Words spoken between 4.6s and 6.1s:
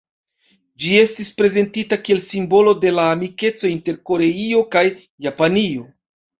kaj Japanio".